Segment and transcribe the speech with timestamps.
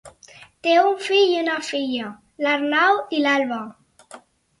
[0.67, 2.07] Té un fill i una filla:
[2.45, 3.61] l'Arnau i l'Alba.